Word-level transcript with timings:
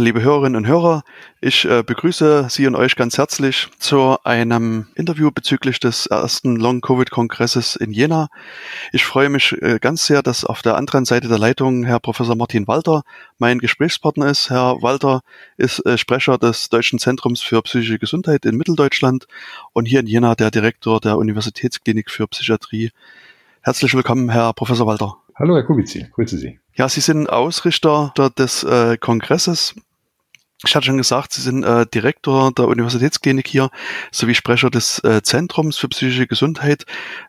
Liebe 0.00 0.22
Hörerinnen 0.22 0.56
und 0.56 0.66
Hörer, 0.66 1.04
ich 1.42 1.66
äh, 1.66 1.82
begrüße 1.82 2.46
Sie 2.48 2.66
und 2.66 2.74
euch 2.74 2.96
ganz 2.96 3.18
herzlich 3.18 3.68
zu 3.78 4.16
einem 4.24 4.86
Interview 4.94 5.30
bezüglich 5.30 5.80
des 5.80 6.06
ersten 6.06 6.56
Long-Covid-Kongresses 6.56 7.76
in 7.76 7.92
Jena. 7.92 8.28
Ich 8.92 9.04
freue 9.04 9.28
mich 9.28 9.52
äh, 9.60 9.78
ganz 9.78 10.06
sehr, 10.06 10.22
dass 10.22 10.46
auf 10.46 10.62
der 10.62 10.76
anderen 10.76 11.04
Seite 11.04 11.28
der 11.28 11.38
Leitung 11.38 11.84
Herr 11.84 12.00
Professor 12.00 12.34
Martin 12.36 12.66
Walter 12.66 13.02
mein 13.38 13.58
Gesprächspartner 13.58 14.30
ist. 14.30 14.48
Herr 14.48 14.80
Walter 14.80 15.20
ist 15.58 15.84
äh, 15.84 15.98
Sprecher 15.98 16.38
des 16.38 16.70
Deutschen 16.70 16.98
Zentrums 16.98 17.42
für 17.42 17.60
psychische 17.60 17.98
Gesundheit 17.98 18.46
in 18.46 18.56
Mitteldeutschland 18.56 19.26
und 19.74 19.84
hier 19.84 20.00
in 20.00 20.06
Jena 20.06 20.34
der 20.34 20.50
Direktor 20.50 21.00
der 21.00 21.18
Universitätsklinik 21.18 22.10
für 22.10 22.26
Psychiatrie. 22.26 22.92
Herzlich 23.60 23.94
willkommen, 23.94 24.30
Herr 24.30 24.54
Professor 24.54 24.86
Walter. 24.86 25.18
Hallo, 25.34 25.54
Herr 25.54 25.64
Kubici, 25.64 26.06
grüße 26.10 26.38
Sie. 26.38 26.61
Ja, 26.74 26.88
Sie 26.88 27.00
sind 27.00 27.28
Ausrichter 27.28 28.14
des 28.38 28.64
äh, 28.64 28.96
Kongresses. 28.96 29.74
Ich 30.64 30.76
hatte 30.76 30.86
schon 30.86 30.96
gesagt, 30.96 31.32
Sie 31.32 31.42
sind 31.42 31.64
äh, 31.64 31.86
Direktor 31.92 32.52
der 32.52 32.68
Universitätsklinik 32.68 33.48
hier 33.48 33.70
sowie 34.12 34.34
Sprecher 34.34 34.70
des 34.70 35.00
äh, 35.00 35.20
Zentrums 35.22 35.76
für 35.76 35.88
psychische 35.88 36.28
Gesundheit, 36.28 36.84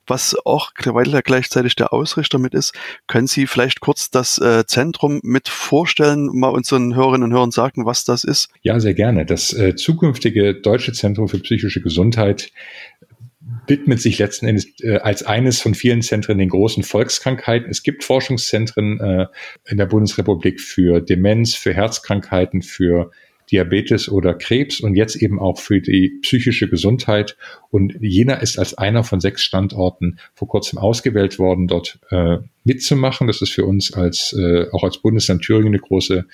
was 0.05 0.35
auch 0.45 0.71
weil 0.85 1.19
gleichzeitig 1.23 1.75
der 1.75 1.93
Ausrichter 1.93 2.37
mit 2.37 2.53
ist. 2.53 2.73
Können 3.07 3.25
Sie 3.25 3.47
vielleicht 3.47 3.79
kurz 3.79 4.11
das 4.11 4.37
äh, 4.37 4.65
Zentrum 4.67 5.19
mit 5.23 5.49
vorstellen, 5.49 6.27
mal 6.31 6.49
unseren 6.49 6.95
Hörerinnen 6.95 7.29
und 7.29 7.33
Hörern 7.33 7.51
sagen, 7.51 7.87
was 7.87 8.05
das 8.05 8.23
ist? 8.23 8.49
Ja, 8.61 8.79
sehr 8.79 8.93
gerne. 8.93 9.25
Das 9.25 9.51
äh, 9.51 9.75
zukünftige 9.75 10.53
Deutsche 10.53 10.93
Zentrum 10.93 11.27
für 11.27 11.39
psychische 11.39 11.81
Gesundheit 11.81 12.51
widmet 13.67 14.01
sich 14.01 14.19
letzten 14.19 14.47
Endes 14.47 14.67
äh, 14.81 14.97
als 14.97 15.23
eines 15.23 15.61
von 15.61 15.73
vielen 15.73 16.01
Zentren 16.01 16.37
den 16.37 16.49
großen 16.49 16.83
Volkskrankheiten. 16.83 17.69
Es 17.69 17.83
gibt 17.83 18.03
Forschungszentren 18.03 18.99
äh, 18.99 19.25
in 19.67 19.77
der 19.77 19.85
Bundesrepublik 19.85 20.59
für 20.59 21.01
Demenz, 21.01 21.55
für 21.55 21.73
Herzkrankheiten, 21.73 22.61
für 22.61 23.11
Diabetes 23.51 24.09
oder 24.09 24.33
Krebs 24.33 24.79
und 24.79 24.95
jetzt 24.95 25.15
eben 25.15 25.39
auch 25.39 25.59
für 25.59 25.81
die 25.81 26.19
psychische 26.21 26.69
Gesundheit. 26.69 27.37
Und 27.69 27.95
Jena 27.99 28.35
ist 28.35 28.57
als 28.57 28.77
einer 28.77 29.03
von 29.03 29.19
sechs 29.19 29.43
Standorten 29.43 30.17
vor 30.33 30.47
kurzem 30.47 30.79
ausgewählt 30.79 31.39
worden, 31.39 31.67
dort 31.67 31.99
äh, 32.09 32.37
mitzumachen. 32.63 33.27
Das 33.27 33.41
ist 33.41 33.51
für 33.51 33.65
uns 33.65 33.93
als 33.93 34.33
äh, 34.33 34.65
auch 34.71 34.83
als 34.83 34.97
Bundesland 34.97 35.41
Thüringen 35.41 35.67
eine 35.67 35.79
große 35.79 36.25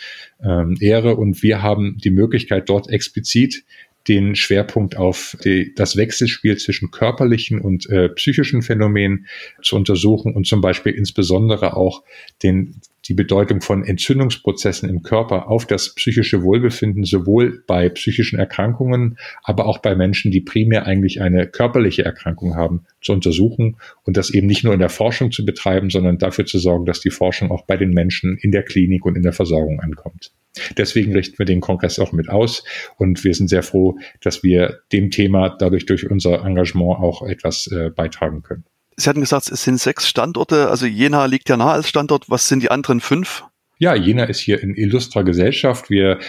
ähm, 0.44 0.78
Ehre. 0.80 1.16
Und 1.16 1.42
wir 1.42 1.62
haben 1.62 1.98
die 1.98 2.12
Möglichkeit, 2.12 2.70
dort 2.70 2.90
explizit 2.90 3.64
den 4.08 4.36
Schwerpunkt 4.36 4.98
auf 4.98 5.38
die, 5.44 5.74
das 5.76 5.96
Wechselspiel 5.96 6.58
zwischen 6.58 6.92
körperlichen 6.92 7.60
und 7.60 7.90
äh, 7.90 8.10
psychischen 8.10 8.62
Phänomenen 8.62 9.28
zu 9.62 9.76
untersuchen 9.76 10.34
und 10.34 10.48
zum 10.48 10.62
Beispiel 10.62 10.94
insbesondere 10.94 11.76
auch 11.76 12.04
den, 12.42 12.82
die 13.08 13.14
Bedeutung 13.14 13.62
von 13.62 13.84
Entzündungsprozessen 13.84 14.88
im 14.90 15.04
Körper 15.04 15.50
auf 15.50 15.66
das 15.66 15.96
psychische 15.96 16.44
Wohlbefinden, 16.44 17.04
sowohl 17.04 17.64
bei 17.68 17.90
psychischen 17.90 18.40
Erkrankungen, 18.40 19.18
aber 19.44 19.66
auch 19.66 19.80
bei 19.80 19.96
Menschen, 19.96 20.32
die 20.32 20.42
primär 20.42 20.86
eigentlich 20.86 21.22
eine 21.22 21.48
körperliche 21.48 22.06
Erkrankung 22.06 22.56
haben, 22.56 22.86
zu 23.02 23.14
untersuchen 23.14 23.78
und 24.04 24.18
das 24.18 24.30
eben 24.30 24.48
nicht 24.48 24.64
nur 24.64 24.74
in 24.74 24.80
der 24.80 24.90
Forschung 24.90 25.32
zu 25.32 25.46
betreiben, 25.46 25.90
sondern 25.90 26.18
dafür 26.18 26.46
zu 26.46 26.60
sorgen, 26.60 26.86
dass 26.86 27.00
die 27.00 27.12
Forschung 27.12 27.52
auch 27.52 27.66
bei 27.66 27.78
den 27.78 27.92
Menschen 27.92 28.38
in 28.38 28.52
der 28.52 28.64
Klinik 28.64 29.06
und 29.06 29.16
in 29.16 29.24
der 29.24 29.34
Versorgung 29.34 29.80
ankommt. 29.80 30.32
Deswegen 30.78 31.14
richten 31.14 31.38
wir 31.38 31.46
den 31.46 31.62
Kongress 31.62 32.00
auch 32.00 32.12
mit 32.12 32.30
aus 32.30 32.64
und 32.98 33.24
wir 33.24 33.34
sind 33.34 33.50
sehr 33.50 33.64
froh, 33.64 33.98
dass 34.22 34.44
wir 34.44 34.80
dem 34.92 35.12
Thema 35.12 35.50
dadurch 35.50 35.86
durch 35.86 36.10
unser 36.10 36.44
Engagement 36.44 37.00
auch 37.00 37.22
etwas 37.22 37.68
äh, 37.68 37.90
beitragen 37.90 38.42
können. 38.42 38.66
Sie 38.98 39.10
hatten 39.10 39.22
gesagt, 39.22 39.50
es 39.50 39.64
sind 39.64 39.80
sechs 39.80 40.10
Standorte, 40.10 40.70
also 40.70 40.86
Jena 40.86 41.26
liegt 41.26 41.50
ja 41.50 41.56
nah 41.56 41.72
als 41.72 41.88
Standort. 41.88 42.30
Was 42.30 42.48
sind 42.48 42.64
die 42.64 42.72
anderen 42.72 43.00
fünf? 43.00 43.46
Ja, 43.78 43.96
Jena 43.96 44.26
ist 44.26 44.42
hier 44.42 44.62
in 44.62 44.76
illustrer 44.76 45.24
Gesellschaft. 45.24 45.90
Wir 45.90 46.20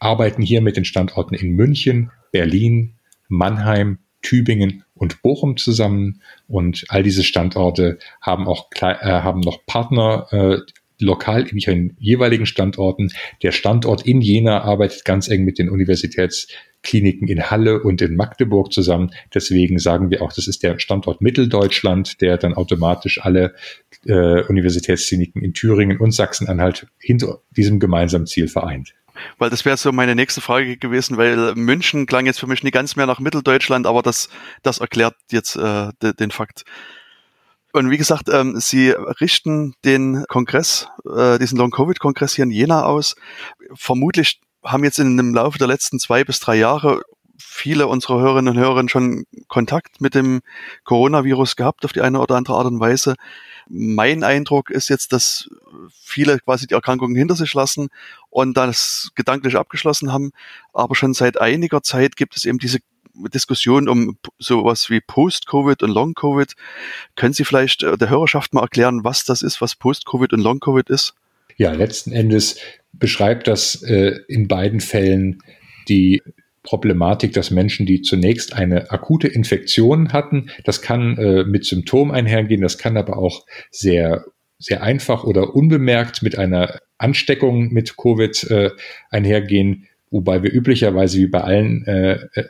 arbeiten 0.00 0.42
hier 0.42 0.60
mit 0.62 0.76
den 0.76 0.84
Standorten 0.84 1.34
in 1.34 1.52
München, 1.52 2.10
Berlin, 2.32 2.96
Mannheim, 3.28 3.98
Tübingen 4.20 4.84
und 4.94 5.22
Bochum 5.22 5.56
zusammen. 5.56 6.22
Und 6.48 6.84
all 6.88 7.04
diese 7.04 7.22
Standorte 7.22 7.98
haben 8.20 8.48
auch 8.48 8.68
äh, 8.80 8.94
haben 8.96 9.40
noch 9.40 9.64
Partner, 9.64 10.26
äh, 10.30 10.58
lokal 11.02 11.46
in 11.46 11.58
ihren 11.58 11.96
jeweiligen 11.98 12.46
Standorten. 12.46 13.10
Der 13.42 13.52
Standort 13.52 14.06
in 14.06 14.20
Jena 14.20 14.62
arbeitet 14.62 15.04
ganz 15.04 15.28
eng 15.28 15.44
mit 15.44 15.58
den 15.58 15.68
Universitätskliniken 15.68 17.28
in 17.28 17.50
Halle 17.50 17.82
und 17.82 18.00
in 18.02 18.16
Magdeburg 18.16 18.72
zusammen. 18.72 19.10
Deswegen 19.34 19.78
sagen 19.78 20.10
wir 20.10 20.22
auch, 20.22 20.32
das 20.32 20.48
ist 20.48 20.62
der 20.62 20.78
Standort 20.78 21.20
Mitteldeutschland, 21.20 22.20
der 22.20 22.38
dann 22.38 22.54
automatisch 22.54 23.20
alle 23.22 23.54
äh, 24.06 24.42
Universitätskliniken 24.42 25.42
in 25.42 25.52
Thüringen 25.52 25.98
und 25.98 26.12
Sachsen-Anhalt 26.12 26.86
hinter 26.98 27.40
diesem 27.56 27.80
gemeinsamen 27.80 28.26
Ziel 28.26 28.48
vereint. 28.48 28.94
Weil 29.38 29.50
das 29.50 29.64
wäre 29.64 29.76
so 29.76 29.92
meine 29.92 30.14
nächste 30.14 30.40
Frage 30.40 30.76
gewesen, 30.76 31.16
weil 31.16 31.54
München 31.54 32.06
klang 32.06 32.26
jetzt 32.26 32.40
für 32.40 32.46
mich 32.46 32.62
nicht 32.62 32.72
ganz 32.72 32.96
mehr 32.96 33.06
nach 33.06 33.20
Mitteldeutschland, 33.20 33.86
aber 33.86 34.02
das, 34.02 34.28
das 34.62 34.78
erklärt 34.78 35.14
jetzt 35.30 35.56
äh, 35.56 35.90
de, 36.02 36.14
den 36.14 36.30
Fakt. 36.30 36.64
Und 37.72 37.90
wie 37.90 37.96
gesagt, 37.96 38.28
ähm, 38.28 38.60
Sie 38.60 38.90
richten 38.90 39.74
den 39.84 40.24
Kongress, 40.28 40.88
äh, 41.04 41.38
diesen 41.38 41.58
Long-Covid-Kongress 41.58 42.34
hier 42.34 42.44
in 42.44 42.50
Jena 42.50 42.84
aus. 42.84 43.16
Vermutlich 43.74 44.40
haben 44.62 44.84
jetzt 44.84 44.98
in 44.98 45.16
dem 45.16 45.34
Laufe 45.34 45.58
der 45.58 45.68
letzten 45.68 45.98
zwei 45.98 46.22
bis 46.22 46.38
drei 46.38 46.56
Jahre 46.56 47.02
viele 47.38 47.86
unserer 47.86 48.20
Hörerinnen 48.20 48.56
und 48.56 48.62
Hörer 48.62 48.88
schon 48.88 49.24
Kontakt 49.48 50.00
mit 50.00 50.14
dem 50.14 50.42
Coronavirus 50.84 51.56
gehabt 51.56 51.84
auf 51.84 51.92
die 51.92 52.00
eine 52.00 52.20
oder 52.20 52.36
andere 52.36 52.56
Art 52.56 52.66
und 52.66 52.78
Weise. 52.78 53.14
Mein 53.68 54.22
Eindruck 54.22 54.70
ist 54.70 54.88
jetzt, 54.88 55.12
dass 55.12 55.48
viele 55.92 56.38
quasi 56.40 56.66
die 56.66 56.74
Erkrankungen 56.74 57.16
hinter 57.16 57.36
sich 57.36 57.52
lassen 57.54 57.88
und 58.30 58.56
das 58.56 59.10
gedanklich 59.14 59.56
abgeschlossen 59.56 60.12
haben. 60.12 60.32
Aber 60.72 60.94
schon 60.94 61.14
seit 61.14 61.40
einiger 61.40 61.82
Zeit 61.82 62.16
gibt 62.16 62.36
es 62.36 62.44
eben 62.44 62.58
diese 62.58 62.80
Diskussion 63.14 63.88
um 63.88 64.16
sowas 64.38 64.90
wie 64.90 65.00
Post-Covid 65.00 65.82
und 65.82 65.90
Long-Covid. 65.90 66.54
Können 67.16 67.34
Sie 67.34 67.44
vielleicht 67.44 67.82
äh, 67.82 67.96
der 67.96 68.10
Hörerschaft 68.10 68.54
mal 68.54 68.62
erklären, 68.62 69.04
was 69.04 69.24
das 69.24 69.42
ist, 69.42 69.60
was 69.60 69.76
Post-Covid 69.76 70.32
und 70.32 70.40
Long-Covid 70.40 70.88
ist? 70.90 71.14
Ja, 71.56 71.72
letzten 71.72 72.12
Endes 72.12 72.58
beschreibt 72.92 73.48
das 73.48 73.82
äh, 73.82 74.18
in 74.28 74.48
beiden 74.48 74.80
Fällen 74.80 75.42
die 75.88 76.22
Problematik, 76.62 77.32
dass 77.32 77.50
Menschen, 77.50 77.86
die 77.86 78.02
zunächst 78.02 78.54
eine 78.54 78.90
akute 78.90 79.28
Infektion 79.28 80.12
hatten, 80.12 80.50
das 80.64 80.80
kann 80.80 81.18
äh, 81.18 81.44
mit 81.44 81.64
Symptomen 81.64 82.12
einhergehen, 82.12 82.62
das 82.62 82.78
kann 82.78 82.96
aber 82.96 83.18
auch 83.18 83.44
sehr 83.70 84.24
sehr 84.62 84.82
einfach 84.82 85.24
oder 85.24 85.54
unbemerkt 85.54 86.22
mit 86.22 86.38
einer 86.38 86.78
Ansteckung 86.96 87.72
mit 87.72 87.96
Covid 87.96 88.44
äh, 88.44 88.70
einhergehen, 89.10 89.88
wobei 90.10 90.42
wir 90.44 90.52
üblicherweise 90.52 91.18
wie 91.18 91.26
bei 91.26 91.40
allen 91.40 91.84
äh, 91.86 92.12
äh 92.34 92.44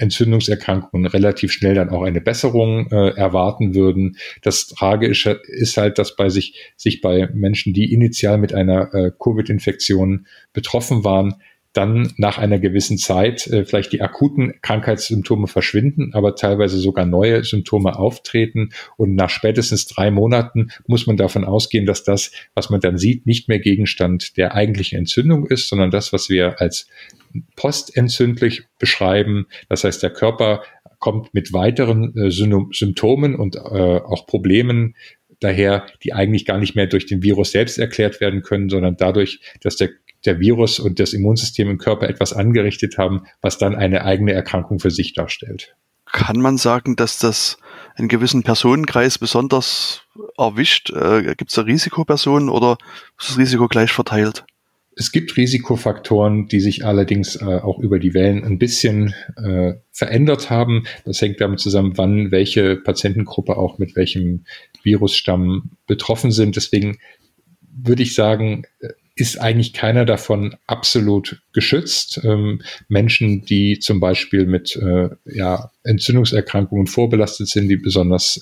Entzündungserkrankungen 0.00 1.06
relativ 1.06 1.52
schnell 1.52 1.74
dann 1.74 1.90
auch 1.90 2.02
eine 2.02 2.20
Besserung 2.20 2.90
äh, 2.90 3.10
erwarten 3.10 3.74
würden. 3.74 4.16
Das 4.42 4.66
Tragische 4.66 5.40
ist 5.46 5.76
halt, 5.76 5.98
dass 5.98 6.16
bei 6.16 6.28
sich, 6.28 6.72
sich 6.76 7.00
bei 7.00 7.28
Menschen, 7.34 7.72
die 7.74 7.92
initial 7.92 8.38
mit 8.38 8.54
einer 8.54 8.92
äh, 8.94 9.12
Covid-Infektion 9.18 10.26
betroffen 10.52 11.04
waren, 11.04 11.36
dann 11.72 12.12
nach 12.16 12.38
einer 12.38 12.58
gewissen 12.58 12.98
Zeit 12.98 13.46
äh, 13.46 13.64
vielleicht 13.64 13.92
die 13.92 14.02
akuten 14.02 14.54
Krankheitssymptome 14.60 15.46
verschwinden, 15.46 16.10
aber 16.14 16.34
teilweise 16.34 16.78
sogar 16.78 17.06
neue 17.06 17.44
Symptome 17.44 17.96
auftreten. 17.96 18.70
Und 18.96 19.14
nach 19.14 19.30
spätestens 19.30 19.86
drei 19.86 20.10
Monaten 20.10 20.70
muss 20.86 21.06
man 21.06 21.16
davon 21.16 21.44
ausgehen, 21.44 21.86
dass 21.86 22.02
das, 22.02 22.32
was 22.54 22.70
man 22.70 22.80
dann 22.80 22.98
sieht, 22.98 23.26
nicht 23.26 23.48
mehr 23.48 23.60
Gegenstand 23.60 24.36
der 24.36 24.54
eigentlichen 24.54 24.98
Entzündung 24.98 25.46
ist, 25.46 25.68
sondern 25.68 25.90
das, 25.90 26.12
was 26.12 26.28
wir 26.28 26.60
als 26.60 26.88
postentzündlich 27.54 28.64
beschreiben. 28.78 29.46
Das 29.68 29.84
heißt, 29.84 30.02
der 30.02 30.10
Körper 30.10 30.62
kommt 30.98 31.32
mit 31.34 31.52
weiteren 31.52 32.16
äh, 32.16 32.30
Symptomen 32.30 33.34
und 33.34 33.56
äh, 33.56 33.58
auch 33.58 34.26
Problemen 34.26 34.96
daher, 35.40 35.86
die 36.04 36.12
eigentlich 36.12 36.44
gar 36.44 36.58
nicht 36.58 36.76
mehr 36.76 36.86
durch 36.86 37.06
den 37.06 37.22
Virus 37.22 37.52
selbst 37.52 37.78
erklärt 37.78 38.20
werden 38.20 38.42
können, 38.42 38.68
sondern 38.68 38.96
dadurch, 38.96 39.40
dass 39.62 39.76
der, 39.76 39.90
der 40.24 40.40
Virus 40.40 40.78
und 40.78 41.00
das 41.00 41.12
Immunsystem 41.12 41.70
im 41.70 41.78
Körper 41.78 42.08
etwas 42.08 42.32
angerichtet 42.32 42.98
haben, 42.98 43.22
was 43.40 43.58
dann 43.58 43.74
eine 43.74 44.04
eigene 44.04 44.32
Erkrankung 44.32 44.78
für 44.78 44.90
sich 44.90 45.14
darstellt. 45.14 45.74
Kann 46.12 46.40
man 46.40 46.56
sagen, 46.56 46.96
dass 46.96 47.18
das 47.18 47.58
einen 47.96 48.08
gewissen 48.08 48.42
Personenkreis 48.42 49.18
besonders 49.18 50.02
erwischt? 50.36 50.90
Äh, 50.90 51.34
Gibt 51.36 51.50
es 51.50 51.54
da 51.54 51.62
Risikopersonen 51.62 52.48
oder 52.48 52.78
ist 53.18 53.30
das 53.30 53.38
Risiko 53.38 53.68
gleich 53.68 53.92
verteilt? 53.92 54.44
Es 54.96 55.12
gibt 55.12 55.36
Risikofaktoren, 55.36 56.48
die 56.48 56.60
sich 56.60 56.84
allerdings 56.84 57.36
äh, 57.36 57.44
auch 57.44 57.78
über 57.78 57.98
die 57.98 58.12
Wellen 58.12 58.44
ein 58.44 58.58
bisschen 58.58 59.14
äh, 59.36 59.74
verändert 59.92 60.50
haben. 60.50 60.84
Das 61.04 61.22
hängt 61.22 61.40
damit 61.40 61.60
zusammen, 61.60 61.96
wann 61.96 62.32
welche 62.32 62.76
Patientengruppe 62.76 63.56
auch 63.56 63.78
mit 63.78 63.94
welchem 63.94 64.44
Virusstamm 64.82 65.70
betroffen 65.86 66.32
sind. 66.32 66.56
Deswegen 66.56 66.98
würde 67.62 68.02
ich 68.02 68.14
sagen, 68.14 68.64
ist 69.20 69.38
eigentlich 69.38 69.72
keiner 69.72 70.04
davon 70.04 70.56
absolut 70.66 71.42
geschützt. 71.52 72.20
Ähm, 72.24 72.62
Menschen, 72.88 73.44
die 73.44 73.78
zum 73.78 74.00
Beispiel 74.00 74.46
mit 74.46 74.76
äh, 74.76 75.10
ja, 75.26 75.70
Entzündungserkrankungen 75.84 76.86
vorbelastet 76.86 77.48
sind, 77.48 77.68
die 77.68 77.76
besonders 77.76 78.40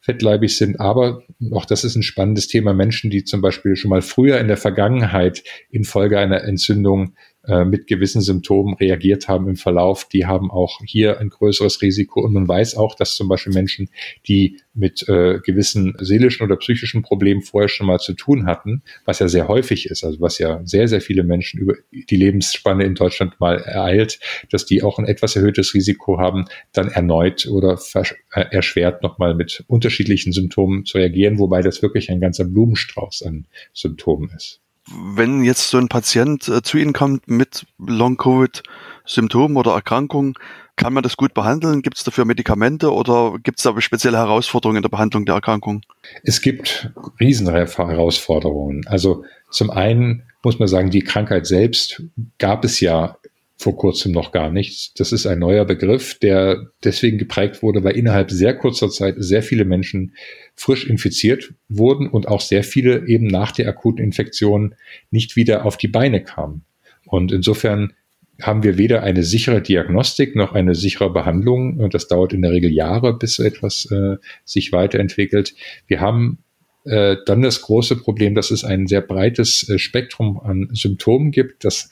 fettleibig 0.00 0.56
sind. 0.56 0.80
Aber 0.80 1.22
auch 1.52 1.66
das 1.66 1.84
ist 1.84 1.96
ein 1.96 2.02
spannendes 2.02 2.48
Thema. 2.48 2.72
Menschen, 2.72 3.10
die 3.10 3.24
zum 3.24 3.40
Beispiel 3.40 3.76
schon 3.76 3.90
mal 3.90 4.02
früher 4.02 4.38
in 4.40 4.48
der 4.48 4.56
Vergangenheit 4.56 5.42
infolge 5.70 6.18
einer 6.18 6.42
Entzündung 6.44 7.14
äh, 7.46 7.64
mit 7.64 7.86
gewissen 7.86 8.20
Symptomen 8.20 8.74
reagiert 8.74 9.28
haben 9.28 9.48
im 9.48 9.56
Verlauf, 9.56 10.08
die 10.08 10.26
haben 10.26 10.50
auch 10.50 10.80
hier 10.84 11.20
ein 11.20 11.28
größeres 11.28 11.80
Risiko. 11.82 12.20
Und 12.20 12.32
man 12.32 12.48
weiß 12.48 12.76
auch, 12.76 12.94
dass 12.94 13.14
zum 13.14 13.28
Beispiel 13.28 13.52
Menschen, 13.52 13.88
die 14.26 14.58
mit 14.74 15.08
äh, 15.08 15.38
gewissen 15.44 15.94
seelischen 15.98 16.44
oder 16.44 16.56
psychischen 16.56 17.02
Problemen 17.02 17.42
vorher 17.42 17.68
schon 17.68 17.86
mal 17.86 17.98
zu 17.98 18.14
tun 18.14 18.46
hatten, 18.46 18.82
was 19.04 19.20
ja 19.20 19.28
sehr 19.28 19.48
häufig 19.48 19.86
ist, 19.86 20.04
also 20.04 20.20
was 20.20 20.38
ja 20.38 20.60
sehr, 20.64 20.88
sehr 20.88 21.00
viele 21.00 21.22
Menschen 21.22 21.60
über 21.60 21.74
die 21.92 22.16
Lebensspanne 22.16 22.84
in 22.84 22.94
Deutschland 22.94 23.38
mal 23.40 23.58
ereilt, 23.58 24.18
dass 24.50 24.66
die 24.66 24.82
auch 24.82 24.98
ein 24.98 25.06
etwas 25.06 25.36
erhöhtes 25.36 25.72
Risiko 25.74 26.18
haben, 26.18 26.46
dann 26.72 26.88
erneut 26.88 27.46
oder 27.46 27.78
äh, 27.94 28.44
erschwert 28.50 29.02
nochmal 29.02 29.34
mit 29.34 29.64
unterschiedlichen 29.68 30.32
Symptomen 30.32 30.84
zu 30.84 30.98
reagieren, 30.98 31.38
wobei 31.38 31.62
das 31.62 31.80
wirklich 31.82 32.10
ein 32.10 32.20
ganzer 32.20 32.44
Blumenstrauß 32.44 33.22
an 33.22 33.46
Symptomen 33.72 34.30
ist 34.34 34.60
wenn 34.88 35.42
jetzt 35.42 35.70
so 35.70 35.78
ein 35.78 35.88
Patient 35.88 36.48
äh, 36.48 36.62
zu 36.62 36.78
Ihnen 36.78 36.92
kommt 36.92 37.28
mit 37.28 37.66
Long-Covid-Symptomen 37.78 39.56
oder 39.56 39.72
Erkrankungen, 39.72 40.34
kann 40.76 40.92
man 40.92 41.02
das 41.02 41.16
gut 41.16 41.32
behandeln? 41.32 41.82
Gibt 41.82 41.96
es 41.96 42.04
dafür 42.04 42.26
Medikamente 42.26 42.92
oder 42.92 43.36
gibt 43.42 43.58
es 43.58 43.64
da 43.64 43.80
spezielle 43.80 44.18
Herausforderungen 44.18 44.76
in 44.76 44.82
der 44.82 44.90
Behandlung 44.90 45.24
der 45.24 45.34
Erkrankung? 45.36 45.82
Es 46.22 46.42
gibt 46.42 46.92
Riesenherausforderungen. 47.18 48.86
Also 48.86 49.24
zum 49.50 49.70
einen 49.70 50.24
muss 50.42 50.58
man 50.58 50.68
sagen, 50.68 50.90
die 50.90 51.02
Krankheit 51.02 51.46
selbst 51.46 52.02
gab 52.38 52.64
es 52.64 52.80
ja 52.80 53.16
vor 53.56 53.76
kurzem 53.76 54.12
noch 54.12 54.32
gar 54.32 54.50
nichts. 54.50 54.92
Das 54.94 55.12
ist 55.12 55.26
ein 55.26 55.38
neuer 55.38 55.64
Begriff, 55.64 56.18
der 56.18 56.68
deswegen 56.84 57.16
geprägt 57.16 57.62
wurde, 57.62 57.82
weil 57.84 57.96
innerhalb 57.96 58.30
sehr 58.30 58.54
kurzer 58.54 58.90
Zeit 58.90 59.14
sehr 59.18 59.42
viele 59.42 59.64
Menschen 59.64 60.14
frisch 60.54 60.86
infiziert 60.86 61.54
wurden 61.68 62.08
und 62.08 62.28
auch 62.28 62.42
sehr 62.42 62.62
viele 62.62 63.06
eben 63.08 63.26
nach 63.26 63.52
der 63.52 63.68
akuten 63.68 64.04
Infektion 64.04 64.74
nicht 65.10 65.36
wieder 65.36 65.64
auf 65.64 65.78
die 65.78 65.88
Beine 65.88 66.22
kamen. 66.22 66.64
Und 67.06 67.32
insofern 67.32 67.94
haben 68.42 68.62
wir 68.62 68.76
weder 68.76 69.02
eine 69.02 69.22
sichere 69.22 69.62
Diagnostik 69.62 70.36
noch 70.36 70.52
eine 70.52 70.74
sichere 70.74 71.10
Behandlung. 71.10 71.78
Und 71.78 71.94
das 71.94 72.08
dauert 72.08 72.34
in 72.34 72.42
der 72.42 72.52
Regel 72.52 72.70
Jahre, 72.70 73.16
bis 73.16 73.36
so 73.36 73.42
etwas 73.42 73.90
äh, 73.90 74.16
sich 74.44 74.72
weiterentwickelt. 74.72 75.54
Wir 75.86 76.00
haben 76.00 76.38
äh, 76.84 77.16
dann 77.24 77.42
das 77.42 77.62
große 77.62 77.96
Problem, 77.96 78.34
dass 78.34 78.50
es 78.50 78.64
ein 78.64 78.86
sehr 78.86 79.00
breites 79.00 79.68
äh, 79.68 79.78
Spektrum 79.78 80.38
an 80.38 80.68
Symptomen 80.72 81.30
gibt. 81.30 81.64
Das 81.64 81.88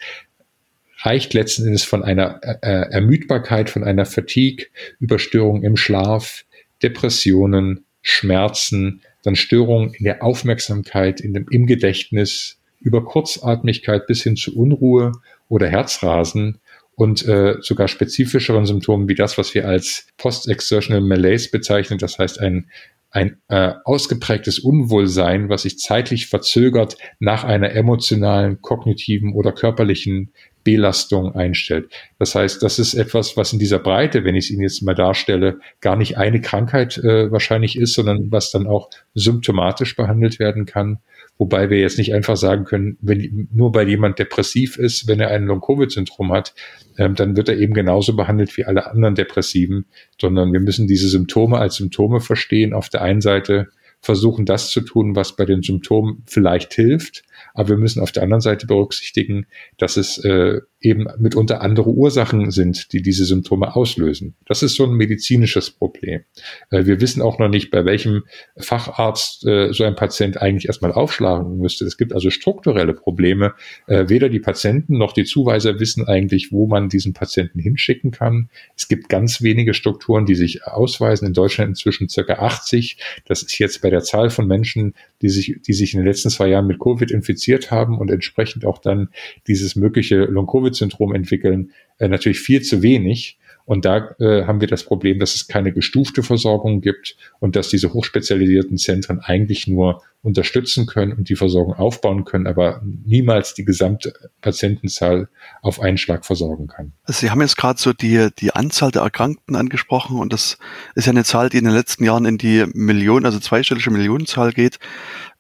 reicht 1.05 1.35
letzten 1.35 1.67
Endes 1.67 1.85
von 1.85 2.03
einer 2.03 2.41
äh, 2.43 2.57
äh, 2.63 2.91
Ermüdbarkeit, 2.93 3.71
von 3.71 3.85
einer 3.85 4.07
Fatigue, 4.07 4.67
Überstörung 5.01 5.63
im 5.63 5.77
Schlaf, 5.77 6.45
Depressionen, 6.83 7.85
Schmerzen, 8.03 9.03
dann 9.23 9.37
Störungen 9.37 9.95
in 9.95 10.05
der 10.05 10.23
Aufmerksamkeit, 10.23 11.21
in 11.21 11.35
dem, 11.35 11.47
im 11.51 11.67
Gedächtnis, 11.67 12.59
über 12.81 13.05
Kurzatmigkeit 13.05 14.07
bis 14.07 14.23
hin 14.23 14.37
zu 14.37 14.57
Unruhe 14.57 15.13
oder 15.49 15.69
Herzrasen 15.69 16.61
und 16.97 17.27
äh, 17.27 17.57
sogar 17.61 17.89
spezifischeren 17.89 18.67
Symptomen 18.67 19.09
wie 19.09 19.15
das, 19.15 19.39
was 19.39 19.55
wir 19.55 19.67
als 19.67 20.07
Post-Exertional 20.19 21.01
Malaise 21.01 21.51
bezeichnen, 21.51 21.99
das 21.99 22.19
heißt 22.19 22.41
ein, 22.41 22.69
ein 23.11 23.39
äh, 23.49 23.73
ausgeprägtes 23.85 24.59
Unwohlsein, 24.59 25.49
was 25.49 25.63
sich 25.63 25.79
zeitlich 25.79 26.27
verzögert 26.27 26.97
nach 27.19 27.45
einer 27.45 27.71
emotionalen, 27.71 28.61
kognitiven 28.61 29.33
oder 29.33 29.53
körperlichen 29.53 30.33
Belastung 30.65 31.35
einstellt. 31.35 31.91
Das 32.19 32.35
heißt, 32.35 32.63
das 32.63 32.79
ist 32.79 32.95
etwas, 32.95 33.37
was 33.37 33.53
in 33.53 33.59
dieser 33.59 33.79
Breite, 33.79 34.25
wenn 34.25 34.35
ich 34.35 34.47
es 34.47 34.51
Ihnen 34.51 34.63
jetzt 34.63 34.83
mal 34.83 34.95
darstelle, 34.95 35.61
gar 35.81 35.97
nicht 35.97 36.17
eine 36.17 36.41
Krankheit 36.41 36.97
äh, 36.99 37.31
wahrscheinlich 37.31 37.79
ist, 37.79 37.95
sondern 37.95 38.33
was 38.33 38.51
dann 38.51 38.67
auch 38.67 38.89
symptomatisch 39.15 39.95
behandelt 39.95 40.39
werden 40.39 40.65
kann. 40.65 40.99
Wobei 41.37 41.69
wir 41.69 41.79
jetzt 41.79 41.99
nicht 41.99 42.15
einfach 42.15 42.37
sagen 42.37 42.65
können, 42.65 42.97
wenn 43.01 43.49
nur 43.53 43.75
weil 43.75 43.89
jemand 43.89 44.19
depressiv 44.19 44.79
ist, 44.79 45.07
wenn 45.07 45.21
er 45.21 45.31
ein 45.31 45.47
Long-Covid-Syndrom 45.47 46.33
hat, 46.33 46.55
ähm, 46.97 47.15
dann 47.15 47.37
wird 47.37 47.49
er 47.49 47.59
eben 47.59 47.75
genauso 47.75 48.17
behandelt 48.17 48.57
wie 48.57 48.65
alle 48.65 48.87
anderen 48.87 49.15
Depressiven, 49.15 49.85
sondern 50.21 50.53
wir 50.53 50.61
müssen 50.61 50.87
diese 50.87 51.09
Symptome 51.09 51.59
als 51.59 51.77
Symptome 51.77 52.21
verstehen. 52.21 52.73
Auf 52.73 52.89
der 52.89 53.03
einen 53.03 53.21
Seite 53.21 53.69
versuchen, 54.01 54.45
das 54.45 54.71
zu 54.71 54.81
tun, 54.83 55.17
was 55.17 55.35
bei 55.35 55.45
den 55.45 55.63
Symptomen 55.63 56.23
vielleicht 56.27 56.75
hilft, 56.75 57.25
aber 57.55 57.71
wir 57.71 57.77
müssen 57.77 58.03
auf 58.03 58.13
der 58.13 58.25
anderen 58.25 58.41
Seite 58.41 58.67
berücksichtigen, 58.67 59.47
dass 59.79 59.97
es 59.97 60.19
äh, 60.19 60.61
eben 60.85 61.07
mitunter 61.19 61.63
andere 61.63 61.91
Ursachen 61.91 62.51
sind, 62.51 62.93
die 62.93 63.03
diese 63.03 63.25
Symptome 63.25 63.75
auslösen. 63.75 64.35
Das 64.47 64.63
ist 64.63 64.77
so 64.77 64.85
ein 64.85 64.93
medizinisches 64.93 65.71
Problem. 65.71 66.23
Äh, 66.71 66.85
wir 66.85 67.01
wissen 67.01 67.23
auch 67.23 67.39
noch 67.39 67.49
nicht, 67.49 67.71
bei 67.71 67.85
welchem 67.85 68.25
Facharzt 68.57 69.47
äh, 69.47 69.73
so 69.73 69.85
ein 69.85 69.97
Patient 69.97 70.41
eigentlich 70.41 70.67
erstmal 70.67 70.93
aufschlagen 70.93 71.57
müsste. 71.59 71.85
Es 71.87 71.97
gibt 71.97 72.13
also 72.13 72.31
strukturelle 72.31 72.93
Probleme. 72.93 73.55
Äh, 73.87 74.09
weder 74.09 74.29
die 74.29 74.41
Patienten 74.41 74.99
noch 74.99 75.13
die 75.13 75.25
Zuweiser 75.25 75.81
wissen 75.81 76.07
eigentlich, 76.07 76.53
wo 76.53 76.67
man 76.67 76.89
diesen 76.89 77.15
Patienten 77.15 77.59
hinschicken 77.59 78.11
kann. 78.11 78.51
Es 78.77 78.87
gibt 78.89 79.09
ganz 79.09 79.41
wenige 79.41 79.73
Strukturen, 79.73 80.27
die 80.27 80.35
sich 80.35 80.65
ausweisen. 80.67 81.27
In 81.27 81.33
Deutschland 81.33 81.71
inzwischen 81.71 82.09
circa 82.09 82.35
80. 82.35 82.99
Das 83.27 83.43
ist 83.43 83.59
jetzt 83.59 83.81
bei 83.81 83.89
der 83.89 84.03
Zahl 84.03 84.29
von 84.29 84.47
Menschen, 84.47 84.95
die 85.23 85.31
sich, 85.31 85.57
die 85.67 85.73
sich 85.73 85.95
in 85.95 86.01
den 86.01 86.07
letzten 86.07 86.29
zwei 86.29 86.49
Jahren 86.49 86.67
mit 86.67 86.79
Covid 86.79 87.11
infiziert 87.11 87.71
haben 87.71 87.99
und 87.99 88.11
entsprechend 88.11 88.67
auch 88.67 88.79
dann 88.79 89.09
dieses 89.47 89.77
mögliche 89.77 90.25
Long-Covid-Syndrom 90.75 91.15
entwickeln, 91.15 91.73
äh, 91.99 92.09
natürlich 92.09 92.41
viel 92.41 92.63
zu 92.63 92.83
wenig. 92.83 93.39
Und 93.67 93.87
da 93.87 94.15
äh, 94.21 94.45
haben 94.45 94.61
wir 94.61 94.69
das 94.69 94.85
Problem, 94.85 95.19
dass 95.19 95.35
es 95.35 95.49
keine 95.49 95.73
gestufte 95.73 96.23
Versorgung 96.23 96.83
gibt 96.83 97.17
und 97.41 97.57
dass 97.57 97.71
diese 97.71 97.95
hochspezialisierten 97.95 98.77
Zentren 98.77 99.21
eigentlich 99.21 99.67
nur 99.67 100.03
unterstützen 100.21 100.85
können 100.85 101.13
und 101.13 101.31
die 101.31 101.35
Versorgung 101.35 101.73
aufbauen 101.73 102.27
können, 102.27 102.47
aber 102.47 102.83
niemals 102.85 103.55
die 103.55 103.65
gesamte 103.65 104.13
Patientenzahl 104.43 105.29
auf 105.63 105.81
einen 105.81 105.97
Schlag 105.97 106.27
versorgen 106.27 106.67
kann. 106.67 106.93
Sie 107.07 107.31
haben 107.31 107.41
jetzt 107.41 107.57
gerade 107.57 107.81
so 107.81 107.95
die, 107.95 108.29
die 108.39 108.55
Anzahl 108.55 108.91
der 108.91 109.01
Erkrankten 109.01 109.57
angesprochen 109.57 110.19
und 110.19 110.35
das 110.35 110.59
ist 110.95 111.07
ja 111.07 111.13
eine 111.13 111.25
Zahl, 111.25 111.49
die 111.49 111.59
in 111.59 111.65
den 111.65 111.75
letzten 111.75 112.05
Jahren 112.05 112.27
in 112.27 112.37
die 112.37 112.67
Millionen, 112.75 113.25
also 113.25 113.39
zweistellige 113.39 113.91
Millionenzahl 113.91 114.53
geht. 114.53 114.79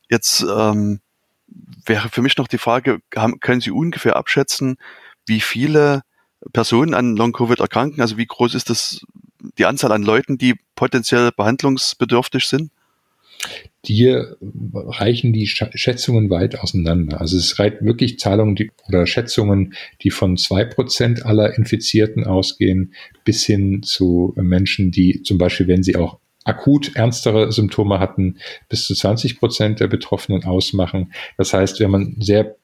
Jetzt 0.08 0.42
ähm, 0.42 1.00
wäre 1.86 2.08
für 2.08 2.22
mich 2.22 2.36
noch 2.38 2.48
die 2.48 2.58
Frage, 2.58 3.00
haben, 3.14 3.40
können 3.40 3.60
Sie 3.60 3.70
ungefähr 3.70 4.16
abschätzen, 4.16 4.76
wie 5.26 5.40
viele 5.40 6.02
Personen 6.52 6.94
an 6.94 7.16
Long-Covid 7.16 7.60
erkranken? 7.60 8.00
Also 8.00 8.16
wie 8.18 8.26
groß 8.26 8.54
ist 8.54 8.70
das 8.70 9.04
die 9.58 9.66
Anzahl 9.66 9.92
an 9.92 10.02
Leuten, 10.02 10.38
die 10.38 10.54
potenziell 10.74 11.30
behandlungsbedürftig 11.32 12.46
sind? 12.46 12.70
Hier 13.84 14.36
reichen 14.40 15.34
die 15.34 15.46
Schätzungen 15.46 16.30
weit 16.30 16.58
auseinander. 16.58 17.20
Also 17.20 17.36
es 17.36 17.58
reicht 17.58 17.84
wirklich 17.84 18.18
Zahlungen 18.18 18.56
die, 18.56 18.70
oder 18.88 19.06
Schätzungen, 19.06 19.74
die 20.02 20.10
von 20.10 20.38
zwei 20.38 20.64
Prozent 20.64 21.26
aller 21.26 21.56
Infizierten 21.58 22.24
ausgehen, 22.24 22.94
bis 23.24 23.44
hin 23.44 23.82
zu 23.82 24.32
Menschen, 24.36 24.90
die 24.90 25.22
zum 25.22 25.36
Beispiel, 25.36 25.68
wenn 25.68 25.82
sie 25.82 25.96
auch 25.96 26.18
akut 26.44 26.96
ernstere 26.96 27.52
Symptome 27.52 28.00
hatten, 28.00 28.38
bis 28.68 28.86
zu 28.86 28.94
20 28.94 29.38
Prozent 29.38 29.80
der 29.80 29.88
Betroffenen 29.88 30.44
ausmachen. 30.44 31.12
Das 31.36 31.52
heißt, 31.52 31.80
wenn 31.80 31.90
man 31.90 32.16
sehr 32.20 32.56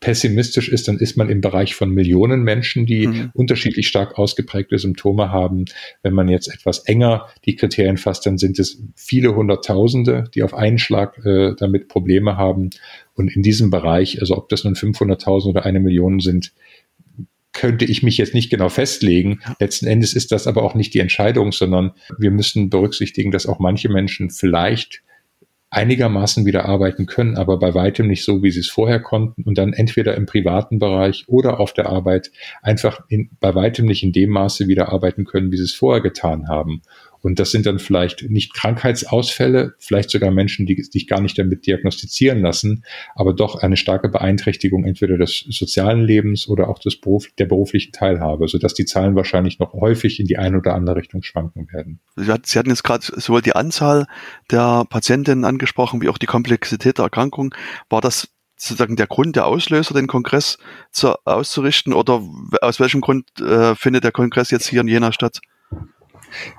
pessimistisch 0.00 0.68
ist, 0.68 0.88
dann 0.88 0.98
ist 0.98 1.16
man 1.16 1.30
im 1.30 1.40
Bereich 1.40 1.74
von 1.74 1.90
Millionen 1.90 2.42
Menschen, 2.42 2.86
die 2.86 3.06
mhm. 3.06 3.30
unterschiedlich 3.32 3.88
stark 3.88 4.18
ausgeprägte 4.18 4.78
Symptome 4.78 5.30
haben. 5.30 5.64
Wenn 6.02 6.12
man 6.12 6.28
jetzt 6.28 6.48
etwas 6.48 6.80
enger 6.80 7.28
die 7.44 7.56
Kriterien 7.56 7.96
fasst, 7.96 8.26
dann 8.26 8.36
sind 8.38 8.58
es 8.58 8.82
viele 8.94 9.34
Hunderttausende, 9.34 10.24
die 10.34 10.42
auf 10.42 10.54
einen 10.54 10.78
Schlag 10.78 11.24
äh, 11.24 11.54
damit 11.58 11.88
Probleme 11.88 12.36
haben. 12.36 12.70
Und 13.14 13.34
in 13.34 13.42
diesem 13.42 13.70
Bereich, 13.70 14.20
also 14.20 14.36
ob 14.36 14.50
das 14.50 14.64
nun 14.64 14.74
500.000 14.74 15.46
oder 15.48 15.64
eine 15.64 15.80
Million 15.80 16.20
sind, 16.20 16.52
könnte 17.56 17.86
ich 17.86 18.02
mich 18.02 18.18
jetzt 18.18 18.34
nicht 18.34 18.50
genau 18.50 18.68
festlegen. 18.68 19.40
Letzten 19.58 19.86
Endes 19.86 20.12
ist 20.12 20.30
das 20.30 20.46
aber 20.46 20.62
auch 20.62 20.74
nicht 20.74 20.92
die 20.92 21.00
Entscheidung, 21.00 21.52
sondern 21.52 21.92
wir 22.18 22.30
müssen 22.30 22.68
berücksichtigen, 22.68 23.30
dass 23.30 23.46
auch 23.46 23.58
manche 23.58 23.88
Menschen 23.88 24.28
vielleicht 24.28 25.02
einigermaßen 25.70 26.46
wieder 26.46 26.64
arbeiten 26.66 27.06
können, 27.06 27.36
aber 27.36 27.58
bei 27.58 27.74
weitem 27.74 28.06
nicht 28.06 28.24
so, 28.24 28.42
wie 28.42 28.50
sie 28.50 28.60
es 28.60 28.68
vorher 28.68 29.00
konnten 29.00 29.42
und 29.42 29.58
dann 29.58 29.72
entweder 29.72 30.14
im 30.14 30.26
privaten 30.26 30.78
Bereich 30.78 31.24
oder 31.26 31.60
auf 31.60 31.72
der 31.72 31.86
Arbeit 31.86 32.30
einfach 32.62 33.00
in, 33.08 33.30
bei 33.40 33.54
weitem 33.54 33.86
nicht 33.86 34.02
in 34.02 34.12
dem 34.12 34.30
Maße 34.30 34.68
wieder 34.68 34.92
arbeiten 34.92 35.24
können, 35.24 35.50
wie 35.50 35.56
sie 35.56 35.64
es 35.64 35.74
vorher 35.74 36.02
getan 36.02 36.48
haben. 36.48 36.82
Und 37.26 37.40
das 37.40 37.50
sind 37.50 37.66
dann 37.66 37.80
vielleicht 37.80 38.30
nicht 38.30 38.54
Krankheitsausfälle, 38.54 39.74
vielleicht 39.80 40.10
sogar 40.10 40.30
Menschen, 40.30 40.64
die 40.64 40.80
sich 40.80 41.08
gar 41.08 41.20
nicht 41.20 41.36
damit 41.36 41.66
diagnostizieren 41.66 42.40
lassen, 42.40 42.84
aber 43.16 43.34
doch 43.34 43.56
eine 43.56 43.76
starke 43.76 44.08
Beeinträchtigung 44.08 44.84
entweder 44.84 45.18
des 45.18 45.44
sozialen 45.48 46.02
Lebens 46.02 46.46
oder 46.46 46.68
auch 46.68 46.78
des 46.78 47.00
Beruf, 47.00 47.26
der 47.36 47.46
beruflichen 47.46 47.90
Teilhabe, 47.90 48.46
sodass 48.46 48.74
die 48.74 48.84
Zahlen 48.84 49.16
wahrscheinlich 49.16 49.58
noch 49.58 49.72
häufig 49.72 50.20
in 50.20 50.26
die 50.26 50.38
eine 50.38 50.58
oder 50.58 50.74
andere 50.74 50.94
Richtung 50.94 51.24
schwanken 51.24 51.66
werden. 51.72 51.98
Sie 52.14 52.30
hatten 52.30 52.70
jetzt 52.70 52.84
gerade 52.84 53.04
sowohl 53.04 53.42
die 53.42 53.56
Anzahl 53.56 54.06
der 54.52 54.84
Patientinnen 54.88 55.44
angesprochen, 55.44 56.00
wie 56.02 56.08
auch 56.08 56.18
die 56.18 56.26
Komplexität 56.26 56.98
der 56.98 57.06
Erkrankung. 57.06 57.52
War 57.90 58.02
das 58.02 58.28
sozusagen 58.56 58.94
der 58.94 59.08
Grund, 59.08 59.34
der 59.34 59.46
Auslöser, 59.46 59.94
den 59.94 60.06
Kongress 60.06 60.58
zu, 60.92 61.16
auszurichten 61.24 61.92
oder 61.92 62.22
aus 62.60 62.78
welchem 62.78 63.00
Grund 63.00 63.28
äh, 63.40 63.74
findet 63.74 64.04
der 64.04 64.12
Kongress 64.12 64.52
jetzt 64.52 64.68
hier 64.68 64.82
in 64.82 64.86
Jena 64.86 65.10
statt? 65.10 65.40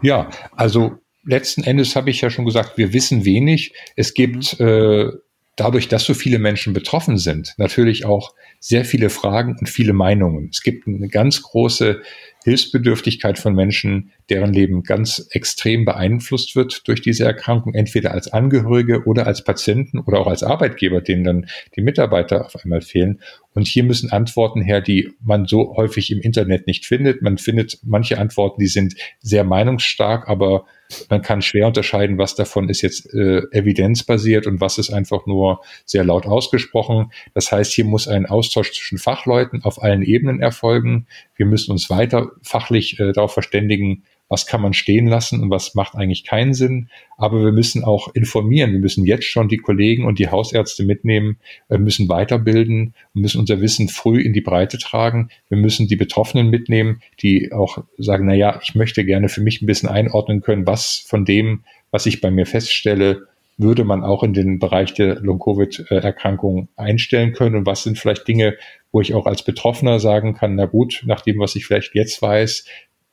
Ja, 0.01 0.29
also 0.55 0.97
letzten 1.23 1.63
Endes 1.63 1.95
habe 1.95 2.09
ich 2.09 2.21
ja 2.21 2.29
schon 2.29 2.45
gesagt, 2.45 2.77
wir 2.77 2.93
wissen 2.93 3.25
wenig. 3.25 3.73
Es 3.95 4.13
gibt 4.13 4.59
äh, 4.59 5.11
dadurch, 5.57 5.87
dass 5.89 6.05
so 6.05 6.13
viele 6.13 6.39
Menschen 6.39 6.73
betroffen 6.73 7.17
sind, 7.17 7.53
natürlich 7.57 8.05
auch 8.05 8.33
sehr 8.59 8.85
viele 8.85 9.09
Fragen 9.09 9.57
und 9.59 9.67
viele 9.67 9.93
Meinungen. 9.93 10.49
Es 10.51 10.61
gibt 10.61 10.87
eine 10.87 11.09
ganz 11.09 11.41
große 11.41 12.01
Hilfsbedürftigkeit 12.43 13.37
von 13.37 13.53
Menschen, 13.53 14.13
deren 14.29 14.53
Leben 14.53 14.83
ganz 14.83 15.27
extrem 15.31 15.85
beeinflusst 15.85 16.55
wird 16.55 16.87
durch 16.87 17.01
diese 17.01 17.25
Erkrankung, 17.25 17.73
entweder 17.73 18.11
als 18.11 18.31
Angehörige 18.31 19.03
oder 19.05 19.25
als 19.25 19.43
Patienten 19.43 19.99
oder 19.99 20.19
auch 20.19 20.27
als 20.27 20.43
Arbeitgeber, 20.43 21.01
denen 21.01 21.23
dann 21.23 21.45
die 21.75 21.81
Mitarbeiter 21.81 22.45
auf 22.45 22.55
einmal 22.55 22.81
fehlen. 22.81 23.21
Und 23.53 23.67
hier 23.67 23.83
müssen 23.83 24.11
Antworten 24.11 24.61
her, 24.61 24.81
die 24.81 25.13
man 25.19 25.45
so 25.47 25.75
häufig 25.75 26.11
im 26.11 26.21
Internet 26.21 26.67
nicht 26.67 26.85
findet. 26.85 27.21
Man 27.21 27.37
findet 27.37 27.79
manche 27.83 28.19
Antworten, 28.19 28.59
die 28.59 28.67
sind 28.67 28.93
sehr 29.19 29.43
meinungsstark, 29.43 30.27
aber 30.27 30.65
man 31.09 31.21
kann 31.21 31.41
schwer 31.41 31.67
unterscheiden, 31.67 32.17
was 32.17 32.35
davon 32.35 32.69
ist 32.69 32.81
jetzt 32.81 33.11
äh, 33.13 33.41
evidenzbasiert 33.51 34.47
und 34.47 34.61
was 34.61 34.77
ist 34.77 34.91
einfach 34.91 35.25
nur 35.25 35.61
sehr 35.85 36.03
laut 36.03 36.25
ausgesprochen. 36.25 37.11
Das 37.33 37.51
heißt, 37.51 37.73
hier 37.73 37.85
muss 37.85 38.07
ein 38.07 38.25
Austausch 38.25 38.71
zwischen 38.73 38.97
Fachleuten 38.97 39.63
auf 39.63 39.81
allen 39.81 40.03
Ebenen 40.03 40.39
erfolgen. 40.39 41.07
Wir 41.35 41.45
müssen 41.45 41.71
uns 41.71 41.89
weiter 41.89 42.31
fachlich 42.41 42.99
äh, 42.99 43.11
darauf 43.11 43.33
verständigen, 43.33 44.03
was 44.29 44.45
kann 44.45 44.61
man 44.61 44.73
stehen 44.73 45.07
lassen 45.07 45.41
und 45.41 45.49
was 45.49 45.75
macht 45.75 45.95
eigentlich 45.95 46.23
keinen 46.25 46.53
Sinn. 46.53 46.89
Aber 47.17 47.43
wir 47.43 47.51
müssen 47.51 47.83
auch 47.83 48.13
informieren. 48.13 48.71
Wir 48.73 48.79
müssen 48.79 49.05
jetzt 49.05 49.25
schon 49.25 49.47
die 49.47 49.57
Kollegen 49.57 50.05
und 50.05 50.19
die 50.19 50.29
Hausärzte 50.29 50.83
mitnehmen, 50.83 51.37
wir 51.69 51.79
müssen 51.79 52.09
weiterbilden, 52.09 52.93
wir 53.13 53.21
müssen 53.21 53.39
unser 53.39 53.61
Wissen 53.61 53.89
früh 53.89 54.21
in 54.21 54.33
die 54.33 54.41
Breite 54.41 54.77
tragen. 54.77 55.29
Wir 55.49 55.57
müssen 55.57 55.87
die 55.87 55.95
Betroffenen 55.95 56.49
mitnehmen, 56.49 57.01
die 57.21 57.51
auch 57.51 57.83
sagen, 57.97 58.25
na 58.25 58.33
ja, 58.33 58.59
ich 58.63 58.75
möchte 58.75 59.05
gerne 59.05 59.29
für 59.29 59.41
mich 59.41 59.61
ein 59.61 59.65
bisschen 59.65 59.89
einordnen 59.89 60.41
können, 60.41 60.67
was 60.67 61.03
von 61.07 61.25
dem, 61.25 61.63
was 61.91 62.05
ich 62.05 62.21
bei 62.21 62.31
mir 62.31 62.45
feststelle, 62.45 63.27
würde 63.57 63.83
man 63.83 64.03
auch 64.03 64.23
in 64.23 64.33
den 64.33 64.59
Bereich 64.59 64.93
der 64.93 65.15
Long-Covid-Erkrankung 65.15 66.69
einstellen 66.75 67.33
können? 67.33 67.55
Und 67.55 67.65
was 67.65 67.83
sind 67.83 67.97
vielleicht 67.97 68.27
Dinge, 68.27 68.55
wo 68.91 69.01
ich 69.01 69.15
auch 69.15 69.25
als 69.25 69.43
Betroffener 69.43 69.99
sagen 69.99 70.35
kann, 70.35 70.55
na 70.55 70.65
gut, 70.65 71.03
nach 71.05 71.21
dem, 71.21 71.39
was 71.39 71.55
ich 71.55 71.65
vielleicht 71.65 71.95
jetzt 71.95 72.21
weiß, 72.21 72.65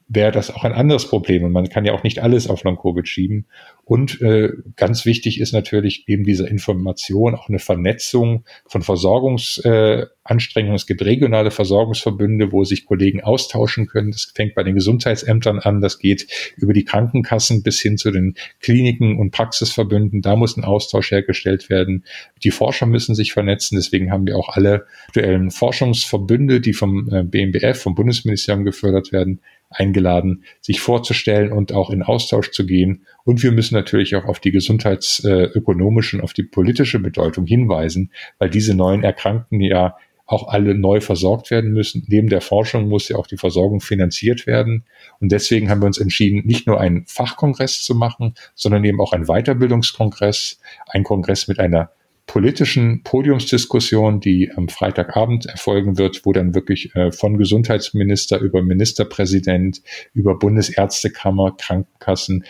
wäre 0.09 0.33
das 0.33 0.51
auch 0.51 0.65
ein 0.65 0.73
anderes 0.73 1.09
Problem. 1.09 1.45
Und 1.45 1.53
man 1.53 1.69
kann 1.69 1.85
ja 1.85 1.93
auch 1.93 2.03
nicht 2.03 2.19
alles 2.21 2.49
auf 2.49 2.63
Long-Covid 2.65 3.09
schieben. 3.09 3.47
Und 3.85 4.21
äh, 4.23 4.51
ganz 4.77 5.05
wichtig 5.05 5.41
ist 5.41 5.53
natürlich 5.53 6.09
eben 6.09 6.25
diese 6.25 6.47
Information, 6.47 7.35
auch 7.35 7.49
eine 7.49 7.59
Vernetzung 7.59 8.45
von 8.67 8.83
Versorgungsanstrengungen. 8.83 10.75
Äh, 10.75 10.77
es 10.77 10.87
gibt 10.87 11.03
regionale 11.03 11.51
Versorgungsverbünde, 11.51 12.53
wo 12.53 12.65
sich 12.65 12.87
Kollegen 12.87 13.23
austauschen 13.23 13.87
können. 13.87 14.11
Das 14.11 14.33
fängt 14.35 14.55
bei 14.55 14.63
den 14.63 14.75
Gesundheitsämtern 14.75 15.59
an, 15.59 15.81
das 15.81 15.99
geht 15.99 16.55
über 16.57 16.73
die 16.73 16.85
Krankenkassen 16.85 17.63
bis 17.63 17.81
hin 17.81 17.99
zu 17.99 18.11
den 18.11 18.35
Kliniken 18.61 19.19
und 19.19 19.33
Praxisverbünden. 19.33 20.23
Da 20.23 20.37
muss 20.37 20.57
ein 20.57 20.65
Austausch 20.65 21.11
hergestellt 21.11 21.69
werden. 21.69 22.05
Die 22.43 22.51
Forscher 22.51 22.87
müssen 22.87 23.15
sich 23.15 23.33
vernetzen. 23.33 23.77
Deswegen 23.77 24.11
haben 24.11 24.27
wir 24.27 24.37
auch 24.37 24.51
alle 24.51 24.87
aktuellen 25.09 25.51
Forschungsverbünde, 25.51 26.61
die 26.61 26.73
vom 26.73 27.09
äh, 27.11 27.23
BMBF, 27.23 27.83
vom 27.83 27.95
Bundesministerium 27.95 28.65
gefördert 28.65 29.13
werden, 29.13 29.41
eingeladen, 29.71 30.45
sich 30.61 30.81
vorzustellen 30.81 31.53
und 31.53 31.73
auch 31.73 31.91
in 31.91 32.03
Austausch 32.03 32.51
zu 32.51 32.67
gehen. 32.67 33.07
Und 33.25 33.43
wir 33.43 33.53
müssen 33.53 33.75
natürlich 33.75 34.15
auch 34.17 34.25
auf 34.25 34.41
die 34.41 34.53
gesundheitsökonomische 34.53 36.17
und 36.17 36.23
auf 36.23 36.33
die 36.33 36.43
politische 36.43 36.99
Bedeutung 37.01 37.47
hinweisen, 37.47 38.13
weil 38.39 38.51
diese 38.51 38.75
neuen 38.75 39.03
Erkrankten 39.03 39.61
ja 39.61 39.97
auch 40.27 40.49
alle 40.49 40.75
neu 40.75 41.01
versorgt 41.01 41.51
werden 41.51 41.73
müssen. 41.73 42.05
Neben 42.09 42.29
der 42.29 42.41
Forschung 42.41 42.89
muss 42.89 43.09
ja 43.09 43.17
auch 43.17 43.27
die 43.27 43.37
Versorgung 43.37 43.81
finanziert 43.81 44.47
werden. 44.47 44.85
Und 45.21 45.33
deswegen 45.33 45.69
haben 45.69 45.83
wir 45.83 45.87
uns 45.87 45.99
entschieden, 45.99 46.47
nicht 46.47 46.67
nur 46.67 46.81
einen 46.81 47.05
Fachkongress 47.07 47.83
zu 47.83 47.95
machen, 47.95 48.35
sondern 48.55 48.85
eben 48.85 49.01
auch 49.01 49.13
einen 49.13 49.27
Weiterbildungskongress, 49.27 50.61
ein 50.87 51.05
Kongress 51.05 51.47
mit 51.47 51.59
einer 51.59 51.91
politischen 52.27 53.03
Podiumsdiskussion, 53.03 54.21
die 54.21 54.51
am 54.57 54.69
Freitagabend 54.69 55.47
erfolgen 55.47 55.99
wird, 55.99 56.25
wo 56.25 56.33
dann 56.33 56.55
wirklich 56.55 56.95
äh, 56.95 57.13
von 57.13 57.37
Gesundheitsminister 57.37 58.39
über 58.39 58.63
Ministerpräsident, 58.63 59.83
über 60.15 60.39
Bundesärztekammer, 60.39 61.57
Krankenkassen 61.57 62.45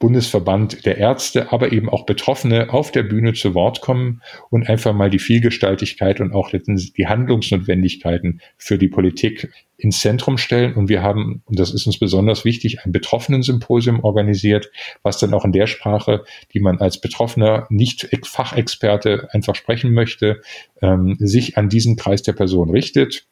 Bundesverband 0.00 0.86
der 0.86 0.96
Ärzte, 0.96 1.52
aber 1.52 1.72
eben 1.72 1.90
auch 1.90 2.06
Betroffene 2.06 2.72
auf 2.72 2.90
der 2.90 3.02
Bühne 3.02 3.34
zu 3.34 3.54
Wort 3.54 3.82
kommen 3.82 4.22
und 4.48 4.66
einfach 4.66 4.94
mal 4.94 5.10
die 5.10 5.18
Vielgestaltigkeit 5.18 6.20
und 6.20 6.32
auch 6.32 6.50
die 6.50 7.06
Handlungsnotwendigkeiten 7.06 8.40
für 8.56 8.78
die 8.78 8.88
Politik 8.88 9.52
ins 9.76 10.00
Zentrum 10.00 10.38
stellen. 10.38 10.74
Und 10.74 10.88
wir 10.88 11.02
haben, 11.02 11.42
und 11.44 11.58
das 11.58 11.74
ist 11.74 11.86
uns 11.86 11.98
besonders 11.98 12.46
wichtig, 12.46 12.78
ein 12.82 12.92
Betroffenen-Symposium 12.92 14.02
organisiert, 14.02 14.70
was 15.02 15.18
dann 15.18 15.34
auch 15.34 15.44
in 15.44 15.52
der 15.52 15.66
Sprache, 15.66 16.24
die 16.54 16.60
man 16.60 16.78
als 16.78 16.98
Betroffener 17.02 17.66
nicht 17.68 18.08
Fachexperte 18.24 19.28
einfach 19.32 19.54
sprechen 19.54 19.92
möchte, 19.92 20.40
ähm, 20.80 21.16
sich 21.18 21.58
an 21.58 21.68
diesen 21.68 21.96
Kreis 21.96 22.22
der 22.22 22.32
Person 22.32 22.70
richtet. 22.70 23.26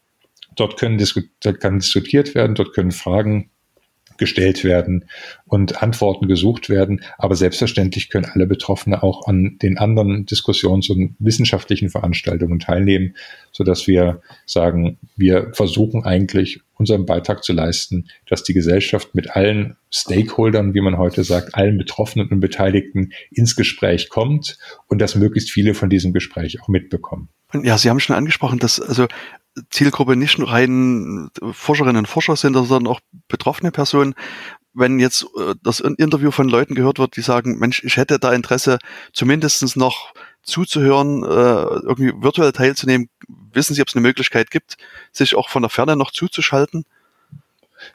Dort 0.55 0.79
können 0.79 1.03
dort 1.41 1.61
kann 1.61 1.79
diskutiert 1.79 2.35
werden, 2.35 2.55
dort 2.55 2.75
können 2.75 2.91
Fragen 2.91 3.51
gestellt 4.19 4.65
werden 4.65 5.07
und 5.47 5.83
Antworten 5.83 6.29
gesucht 6.29 6.69
werden. 6.69 7.03
Aber 7.17 7.35
selbstverständlich 7.35 8.11
können 8.11 8.27
alle 8.27 8.47
Betroffene 8.47 9.03
auch 9.03 9.27
an 9.27 9.59
den 9.63 9.79
anderen 9.79 10.27
Diskussions- 10.27 10.91
und 10.91 11.15
wissenschaftlichen 11.19 11.89
Veranstaltungen 11.89 12.59
teilnehmen, 12.59 13.15
sodass 13.53 13.87
wir 13.87 14.21
sagen, 14.45 14.99
wir 15.17 15.53
versuchen 15.55 16.05
eigentlich 16.05 16.61
unseren 16.79 17.07
Beitrag 17.07 17.43
zu 17.43 17.53
leisten, 17.53 18.09
dass 18.29 18.45
die 18.45 18.55
Gesellschaft 18.55 19.15
mit 19.15 19.35
allen 19.35 19.77
Stakeholdern, 19.91 20.75
wie 20.75 20.81
man 20.81 20.97
heute 20.97 21.25
sagt, 21.25 21.55
allen 21.55 21.77
Betroffenen 21.77 22.29
und 22.29 22.41
Beteiligten 22.41 23.13
ins 23.31 23.57
Gespräch 23.57 24.09
kommt 24.09 24.59
und 24.87 25.01
dass 25.01 25.15
möglichst 25.15 25.51
viele 25.51 25.75
von 25.75 25.91
diesem 25.91 26.13
Gespräch 26.13 26.63
auch 26.63 26.69
mitbekommen. 26.69 27.29
Ja, 27.63 27.79
Sie 27.79 27.89
haben 27.89 28.01
schon 28.01 28.15
angesprochen, 28.15 28.59
dass 28.59 28.79
also 28.79 29.09
Zielgruppe 29.71 30.17
nicht 30.17 30.39
nur 30.39 30.51
rein 30.51 31.31
Forscherinnen 31.53 31.99
und 31.99 32.07
Forscher 32.07 32.37
sind, 32.37 32.55
sondern 32.55 32.87
auch 32.87 33.01
betroffene 33.29 33.71
Personen. 33.71 34.15
Wenn 34.75 34.99
jetzt 34.99 35.27
äh, 35.39 35.55
das 35.63 35.81
Interview 35.81 36.31
von 36.31 36.49
Leuten 36.49 36.75
gehört 36.75 36.99
wird, 36.99 37.17
die 37.17 37.23
sagen, 37.23 37.59
Mensch, 37.59 37.83
ich 37.85 37.97
hätte 37.97 38.19
da 38.19 38.33
Interesse, 38.33 38.79
zumindestens 39.13 39.77
noch 39.77 40.13
zuzuhören, 40.43 41.23
äh, 41.25 41.27
irgendwie 41.27 42.13
virtuell 42.17 42.53
teilzunehmen, 42.53 43.09
wissen 43.53 43.75
Sie, 43.75 43.83
ob 43.83 43.89
es 43.89 43.95
eine 43.95 44.03
Möglichkeit 44.03 44.51
gibt, 44.51 44.77
sich 45.13 45.35
auch 45.35 45.49
von 45.49 45.63
der 45.63 45.71
Ferne 45.71 45.97
noch 45.97 46.11
zuzuschalten? 46.11 46.85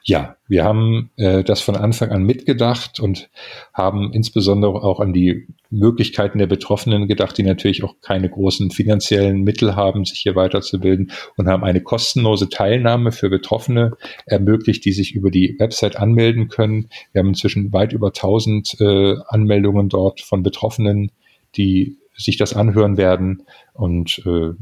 Ja, 0.03 0.37
wir 0.47 0.63
haben 0.63 1.11
äh, 1.17 1.43
das 1.43 1.61
von 1.61 1.75
Anfang 1.75 2.11
an 2.11 2.23
mitgedacht 2.23 2.99
und 2.99 3.29
haben 3.73 4.11
insbesondere 4.13 4.83
auch 4.83 4.99
an 4.99 5.13
die 5.13 5.47
Möglichkeiten 5.69 6.39
der 6.39 6.47
Betroffenen 6.47 7.07
gedacht, 7.07 7.37
die 7.37 7.43
natürlich 7.43 7.83
auch 7.83 7.95
keine 8.01 8.29
großen 8.29 8.71
finanziellen 8.71 9.41
Mittel 9.41 9.75
haben, 9.75 10.05
sich 10.05 10.19
hier 10.19 10.35
weiterzubilden 10.35 11.11
und 11.37 11.47
haben 11.47 11.63
eine 11.63 11.81
kostenlose 11.81 12.49
Teilnahme 12.49 13.11
für 13.11 13.29
Betroffene 13.29 13.93
ermöglicht, 14.25 14.85
die 14.85 14.91
sich 14.91 15.15
über 15.15 15.31
die 15.31 15.55
Website 15.59 15.97
anmelden 15.97 16.47
können. 16.47 16.89
Wir 17.11 17.19
haben 17.19 17.29
inzwischen 17.29 17.73
weit 17.73 17.93
über 17.93 18.07
1000 18.07 18.79
äh, 18.79 19.15
Anmeldungen 19.27 19.89
dort 19.89 20.21
von 20.21 20.43
Betroffenen, 20.43 21.11
die 21.55 21.97
sich 22.15 22.37
das 22.37 22.53
anhören 22.53 22.97
werden 22.97 23.43
und 23.73 24.21
äh, 24.25 24.53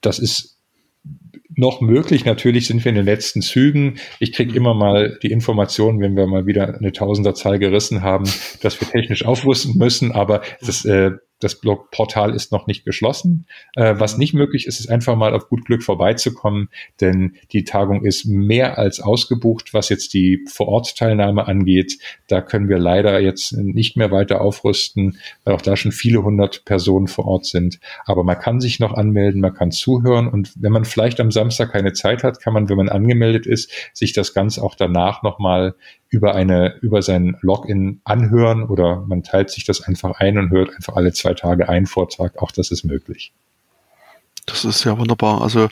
das 0.00 0.18
ist 0.18 0.57
noch 1.56 1.80
möglich. 1.80 2.24
Natürlich 2.24 2.66
sind 2.66 2.84
wir 2.84 2.90
in 2.90 2.96
den 2.96 3.04
letzten 3.04 3.42
Zügen. 3.42 3.98
Ich 4.20 4.32
kriege 4.32 4.54
immer 4.54 4.74
mal 4.74 5.18
die 5.22 5.30
Information, 5.30 6.00
wenn 6.00 6.16
wir 6.16 6.26
mal 6.26 6.46
wieder 6.46 6.76
eine 6.76 6.92
Tausenderzahl 6.92 7.58
gerissen 7.58 8.02
haben, 8.02 8.24
dass 8.60 8.80
wir 8.80 8.88
technisch 8.88 9.24
aufrüsten 9.24 9.78
müssen. 9.78 10.12
Aber 10.12 10.42
das 10.60 10.84
äh, 10.84 11.12
das 11.40 11.60
Blogportal 11.60 12.34
ist 12.34 12.52
noch 12.52 12.66
nicht 12.66 12.84
geschlossen. 12.84 13.46
Äh, 13.76 13.94
was 13.98 14.18
nicht 14.18 14.34
möglich 14.34 14.66
ist, 14.66 14.80
ist 14.80 14.88
einfach 14.88 15.16
mal 15.16 15.34
auf 15.34 15.48
gut 15.48 15.64
Glück 15.64 15.82
vorbeizukommen, 15.82 16.68
denn 17.00 17.36
die 17.52 17.64
Tagung 17.64 18.04
ist 18.04 18.26
mehr 18.26 18.78
als 18.78 19.00
ausgebucht, 19.00 19.74
was 19.74 19.88
jetzt 19.88 20.14
die 20.14 20.44
Vorortteilnahme 20.48 21.46
angeht. 21.46 21.98
Da 22.26 22.40
können 22.40 22.68
wir 22.68 22.78
leider 22.78 23.20
jetzt 23.20 23.52
nicht 23.52 23.96
mehr 23.96 24.10
weiter 24.10 24.40
aufrüsten, 24.40 25.18
weil 25.44 25.54
auch 25.54 25.62
da 25.62 25.76
schon 25.76 25.92
viele 25.92 26.22
hundert 26.22 26.64
Personen 26.64 27.08
vor 27.08 27.26
Ort 27.26 27.46
sind. 27.46 27.78
Aber 28.04 28.24
man 28.24 28.38
kann 28.38 28.60
sich 28.60 28.80
noch 28.80 28.92
anmelden, 28.94 29.40
man 29.40 29.54
kann 29.54 29.70
zuhören 29.70 30.28
und 30.28 30.52
wenn 30.56 30.72
man 30.72 30.84
vielleicht 30.84 31.20
am 31.20 31.30
Samstag 31.30 31.72
keine 31.72 31.92
Zeit 31.92 32.24
hat, 32.24 32.40
kann 32.40 32.52
man, 32.52 32.68
wenn 32.68 32.76
man 32.76 32.88
angemeldet 32.88 33.46
ist, 33.46 33.70
sich 33.92 34.12
das 34.12 34.34
Ganze 34.34 34.62
auch 34.62 34.74
danach 34.74 35.22
nochmal 35.22 35.74
über 36.10 36.34
eine, 36.34 36.76
über 36.80 37.02
sein 37.02 37.36
Login 37.42 38.00
anhören 38.04 38.64
oder 38.64 39.04
man 39.06 39.22
teilt 39.22 39.50
sich 39.50 39.64
das 39.64 39.82
einfach 39.82 40.18
ein 40.20 40.38
und 40.38 40.50
hört 40.50 40.74
einfach 40.74 40.96
alle 40.96 41.12
zwei 41.12 41.34
Tage 41.34 41.68
einen 41.68 41.86
Vortrag. 41.86 42.40
Auch 42.42 42.50
das 42.50 42.70
ist 42.70 42.84
möglich. 42.84 43.32
Das 44.48 44.64
ist 44.64 44.84
ja 44.84 44.98
wunderbar. 44.98 45.42
Also 45.42 45.68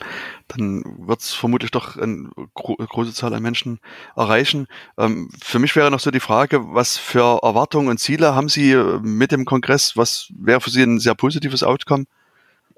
dann 0.47 0.83
wird 0.99 1.21
es 1.21 1.33
vermutlich 1.33 1.71
doch 1.71 1.97
eine 1.97 2.29
gro 2.53 2.75
große 2.75 3.13
Zahl 3.13 3.33
an 3.33 3.41
Menschen 3.41 3.79
erreichen. 4.15 4.67
Ähm, 4.99 5.29
für 5.41 5.57
mich 5.57 5.75
wäre 5.75 5.89
noch 5.89 5.99
so 5.99 6.11
die 6.11 6.19
Frage, 6.19 6.59
was 6.73 6.97
für 6.97 7.39
Erwartungen 7.41 7.87
und 7.87 7.99
Ziele 7.99 8.35
haben 8.35 8.49
Sie 8.49 8.75
mit 9.01 9.31
dem 9.31 9.45
Kongress? 9.45 9.97
Was 9.97 10.31
wäre 10.37 10.61
für 10.61 10.69
Sie 10.69 10.83
ein 10.83 10.99
sehr 10.99 11.15
positives 11.15 11.63
Outcome? 11.63 12.05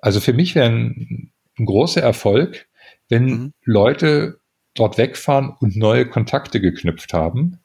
Also 0.01 0.21
für 0.21 0.31
mich 0.31 0.55
wäre 0.55 0.67
ein, 0.67 1.31
ein 1.57 1.65
großer 1.65 2.01
Erfolg, 2.01 2.67
wenn 3.09 3.25
mhm. 3.25 3.53
Leute 3.65 4.38
dort 4.79 4.97
wegfahren 4.97 5.53
und 5.59 5.75
neue 5.75 6.05
Kontakte 6.05 6.59
geknüpft 6.59 7.13
haben. 7.13 7.59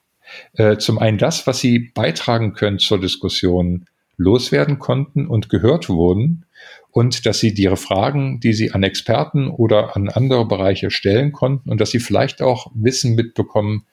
äh, 0.54 0.78
zum 0.78 0.98
einen 0.98 1.18
das, 1.18 1.46
was 1.46 1.60
sie 1.60 1.78
beitragen 1.78 2.54
können 2.54 2.78
zur 2.78 2.98
Diskussion, 3.00 3.86
loswerden 4.16 4.78
konnten 4.78 5.26
und 5.26 5.48
gehört 5.48 5.88
wurden 5.88 6.46
und 6.90 7.26
dass 7.26 7.40
sie 7.40 7.50
ihre 7.50 7.76
Fragen, 7.76 8.40
die 8.40 8.52
sie 8.52 8.72
an 8.72 8.82
Experten 8.82 9.48
oder 9.48 9.96
an 9.96 10.08
andere 10.08 10.46
Bereiche 10.46 10.90
stellen 10.90 11.32
konnten 11.32 11.70
und 11.70 11.80
dass 11.80 11.90
sie 11.90 11.98
vielleicht 11.98 12.40
auch 12.40 12.70
Wissen 12.74 13.16
mitbekommen, 13.16 13.84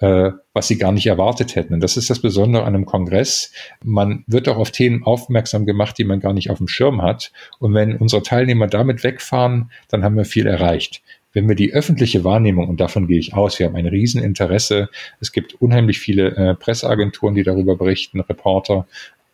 äh, 0.00 0.32
was 0.52 0.68
sie 0.68 0.78
gar 0.78 0.92
nicht 0.92 1.06
erwartet 1.06 1.54
hätten. 1.54 1.74
Und 1.74 1.80
das 1.80 1.96
ist 1.96 2.10
das 2.10 2.20
Besondere 2.20 2.64
an 2.64 2.74
einem 2.74 2.86
Kongress. 2.86 3.52
Man 3.84 4.24
wird 4.26 4.48
auch 4.48 4.56
auf 4.56 4.70
Themen 4.72 5.04
aufmerksam 5.04 5.66
gemacht, 5.66 5.96
die 5.98 6.04
man 6.04 6.20
gar 6.20 6.32
nicht 6.32 6.50
auf 6.50 6.58
dem 6.58 6.68
Schirm 6.68 7.02
hat. 7.02 7.32
Und 7.58 7.74
wenn 7.74 7.96
unsere 7.96 8.22
Teilnehmer 8.22 8.66
damit 8.66 9.04
wegfahren, 9.04 9.70
dann 9.88 10.02
haben 10.02 10.16
wir 10.16 10.24
viel 10.24 10.46
erreicht. 10.46 11.02
Wenn 11.32 11.48
wir 11.48 11.54
die 11.54 11.72
öffentliche 11.72 12.24
Wahrnehmung, 12.24 12.68
und 12.68 12.80
davon 12.80 13.06
gehe 13.06 13.18
ich 13.18 13.34
aus, 13.34 13.58
wir 13.58 13.66
haben 13.66 13.76
ein 13.76 13.86
Rieseninteresse, 13.86 14.88
es 15.20 15.32
gibt 15.32 15.54
unheimlich 15.54 15.98
viele 15.98 16.34
äh, 16.36 16.54
Presseagenturen, 16.54 17.34
die 17.34 17.42
darüber 17.42 17.76
berichten, 17.76 18.20
Reporter, 18.20 18.86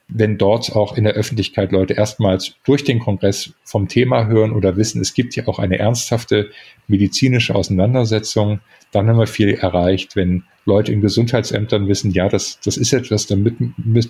wenn 0.08 0.36
dort 0.36 0.74
auch 0.76 0.96
in 0.96 1.04
der 1.04 1.14
Öffentlichkeit 1.14 1.72
Leute 1.72 1.94
erstmals 1.94 2.56
durch 2.64 2.84
den 2.84 2.98
Kongress 2.98 3.54
vom 3.64 3.88
Thema 3.88 4.26
hören 4.26 4.52
oder 4.52 4.76
wissen, 4.76 5.00
es 5.00 5.14
gibt 5.14 5.34
hier 5.34 5.48
auch 5.48 5.58
eine 5.58 5.78
ernsthafte 5.78 6.50
medizinische 6.88 7.54
Auseinandersetzung, 7.54 8.60
dann 8.92 9.08
haben 9.08 9.18
wir 9.18 9.26
viel 9.26 9.54
erreicht. 9.54 10.14
Wenn 10.14 10.44
Leute 10.66 10.92
in 10.92 11.00
Gesundheitsämtern 11.00 11.88
wissen, 11.88 12.10
ja, 12.10 12.28
das, 12.28 12.60
das 12.62 12.76
ist 12.76 12.92
etwas, 12.92 13.26
damit, 13.26 13.54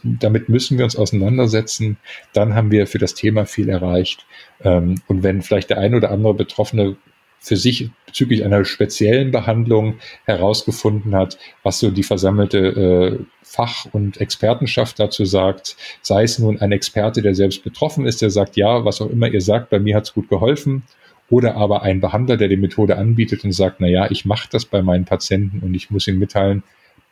damit 0.04 0.48
müssen 0.48 0.78
wir 0.78 0.84
uns 0.84 0.96
auseinandersetzen, 0.96 1.96
dann 2.32 2.54
haben 2.54 2.70
wir 2.70 2.86
für 2.86 2.98
das 2.98 3.14
Thema 3.14 3.46
viel 3.46 3.68
erreicht. 3.68 4.26
Ähm, 4.62 5.00
und 5.06 5.22
wenn 5.22 5.42
vielleicht 5.42 5.70
der 5.70 5.78
ein 5.78 5.94
oder 5.94 6.10
andere 6.10 6.34
Betroffene 6.34 6.96
für 7.44 7.56
sich 7.56 7.90
bezüglich 8.06 8.44
einer 8.44 8.64
speziellen 8.64 9.30
Behandlung 9.30 9.96
herausgefunden 10.24 11.14
hat, 11.14 11.38
was 11.62 11.78
so 11.78 11.90
die 11.90 12.02
versammelte 12.02 12.58
äh, 12.58 13.24
Fach- 13.42 13.86
und 13.92 14.20
Expertenschaft 14.20 14.98
dazu 14.98 15.26
sagt, 15.26 15.76
sei 16.00 16.22
es 16.22 16.38
nun 16.38 16.58
ein 16.60 16.72
Experte, 16.72 17.20
der 17.20 17.34
selbst 17.34 17.62
betroffen 17.62 18.06
ist, 18.06 18.22
der 18.22 18.30
sagt, 18.30 18.56
ja, 18.56 18.84
was 18.84 19.00
auch 19.00 19.10
immer 19.10 19.28
ihr 19.28 19.42
sagt, 19.42 19.70
bei 19.70 19.78
mir 19.78 19.96
hat 19.96 20.04
es 20.04 20.14
gut 20.14 20.28
geholfen, 20.28 20.82
oder 21.30 21.54
aber 21.56 21.82
ein 21.82 22.00
Behandler, 22.00 22.36
der 22.36 22.48
die 22.48 22.56
Methode 22.56 22.96
anbietet 22.96 23.44
und 23.44 23.52
sagt, 23.52 23.80
na 23.80 23.88
ja, 23.88 24.10
ich 24.10 24.24
mache 24.24 24.48
das 24.50 24.64
bei 24.64 24.82
meinen 24.82 25.04
Patienten 25.04 25.60
und 25.60 25.74
ich 25.74 25.90
muss 25.90 26.08
ihm 26.08 26.18
mitteilen, 26.18 26.62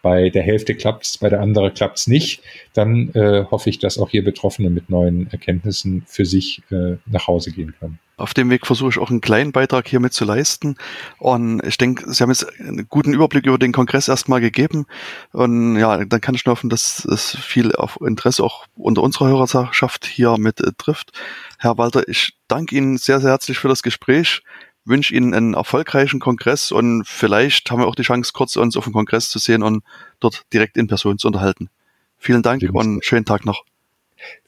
bei 0.03 0.31
der 0.31 0.43
Hälfte 0.43 0.75
klappt 0.75 1.05
es, 1.05 1.19
bei 1.19 1.29
der 1.29 1.41
anderen 1.41 1.73
klappt 1.75 1.99
es 1.99 2.07
nicht, 2.09 2.43
dann 2.75 3.11
äh, 3.15 3.45
hoffe 3.51 3.71
ich, 3.71 3.79
dass 3.79 3.99
auch 3.99 4.11
hier 4.11 4.25
Betroffene 4.25 4.69
mit 4.69 4.91
neuen 4.91 5.31
Erkenntnissen 5.31 6.05
für 6.07 6.25
sich 6.25 6.62
äh, 6.71 6.97
nach 7.07 7.29
Hause 7.29 7.53
gehen 7.53 7.75
können. 7.79 7.99
Auf 8.23 8.35
dem 8.35 8.50
Weg 8.50 8.67
versuche 8.67 8.91
ich 8.91 8.99
auch 8.99 9.11
einen 9.11 9.21
kleinen 9.21 9.50
Beitrag 9.50 9.88
hiermit 9.88 10.12
zu 10.12 10.25
leisten. 10.25 10.76
Und 11.19 11.61
ich 11.67 11.76
denke, 11.76 12.09
Sie 12.12 12.23
haben 12.23 12.31
jetzt 12.31 12.49
einen 12.61 12.87
guten 12.88 13.14
Überblick 13.14 13.47
über 13.47 13.59
den 13.59 13.73
Kongress 13.73 14.07
erstmal 14.07 14.41
gegeben. 14.41 14.87
Und 15.33 15.76
ja, 15.76 16.05
dann 16.05 16.21
kann 16.21 16.37
ich 16.37 16.47
nur 16.47 16.52
hoffen, 16.52 16.71
dass 16.71 17.05
es 17.05 17.37
viel 17.37 17.75
auf 17.75 17.99
Interesse 18.00 18.45
auch 18.45 18.67
unter 18.76 19.02
unserer 19.02 19.26
Hörerschaft 19.26 20.07
hier 20.07 20.38
mit 20.38 20.61
äh, 20.61 20.71
trifft. 20.79 21.11
Herr 21.59 21.79
Walter, 21.79 22.07
ich 22.07 22.35
danke 22.47 22.76
Ihnen 22.76 22.97
sehr, 22.97 23.21
sehr 23.21 23.31
herzlich 23.31 23.59
für 23.59 23.69
das 23.69 23.83
Gespräch 23.83 24.43
wünsche 24.85 25.14
Ihnen 25.14 25.33
einen 25.33 25.55
erfolgreichen 25.55 26.19
Kongress 26.19 26.73
und 26.73 27.05
vielleicht 27.07 27.71
haben 27.71 27.81
wir 27.81 27.87
auch 27.87 27.95
die 27.95 28.02
Chance, 28.02 28.33
kurz 28.35 28.57
uns 28.57 28.76
auf 28.76 28.83
dem 28.83 28.93
Kongress 28.93 29.31
zu 29.31 29.38
sehen 29.38 29.62
und 29.62 29.85
dort 30.19 30.43
direkt 30.52 30.76
in 30.76 30.88
Person 30.88 31.19
zu 31.19 31.29
unterhalten. 31.29 31.71
Vielen 32.19 32.43
Dank 32.43 32.69
und 32.73 33.05
schönen 33.05 33.25
Tag 33.25 33.45
noch. 33.45 33.64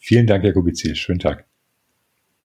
Vielen 0.00 0.26
Dank, 0.26 0.42
Herr 0.42 0.52
Kubizil. 0.52 0.96
Schönen 0.96 1.20
Tag. 1.20 1.46